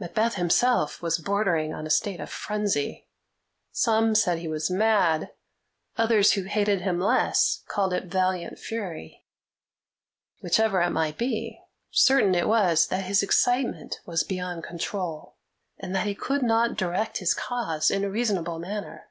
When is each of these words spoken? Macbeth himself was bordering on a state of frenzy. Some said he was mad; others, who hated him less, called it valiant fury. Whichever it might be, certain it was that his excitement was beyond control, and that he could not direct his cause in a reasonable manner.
Macbeth 0.00 0.34
himself 0.34 1.00
was 1.00 1.18
bordering 1.18 1.72
on 1.72 1.86
a 1.86 1.90
state 1.90 2.18
of 2.18 2.28
frenzy. 2.28 3.06
Some 3.70 4.16
said 4.16 4.40
he 4.40 4.48
was 4.48 4.68
mad; 4.68 5.30
others, 5.96 6.32
who 6.32 6.42
hated 6.42 6.80
him 6.80 6.98
less, 6.98 7.62
called 7.68 7.92
it 7.92 8.06
valiant 8.06 8.58
fury. 8.58 9.28
Whichever 10.42 10.80
it 10.82 10.90
might 10.90 11.16
be, 11.16 11.60
certain 11.92 12.34
it 12.34 12.48
was 12.48 12.88
that 12.88 13.04
his 13.04 13.22
excitement 13.22 14.00
was 14.04 14.24
beyond 14.24 14.64
control, 14.64 15.36
and 15.78 15.94
that 15.94 16.08
he 16.08 16.16
could 16.16 16.42
not 16.42 16.76
direct 16.76 17.18
his 17.18 17.32
cause 17.32 17.92
in 17.92 18.02
a 18.02 18.10
reasonable 18.10 18.58
manner. 18.58 19.08